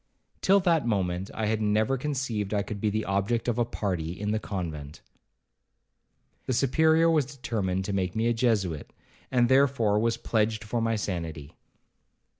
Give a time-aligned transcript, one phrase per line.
[0.41, 4.19] Till that moment, I had never conceived I could be the object of a party
[4.19, 5.01] in the convent.
[6.47, 8.93] The Superior was determined to make me a Jesuit,
[9.29, 11.53] and therefore was pledged for my sanity.